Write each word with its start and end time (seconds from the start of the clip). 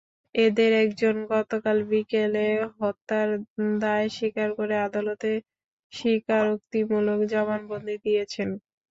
এঁদের 0.35 0.71
একজন 0.83 1.15
গতকাল 1.31 1.77
বিকেলে 1.89 2.45
হত্যার 2.77 3.29
দায় 3.79 4.07
স্বীকার 4.17 4.49
করে 4.57 4.75
আদালতে 4.87 5.31
স্বীকারোক্তিমূলক 5.93 7.19
জবানবন্দি 7.33 7.95
দিয়েছেন। 8.05 8.49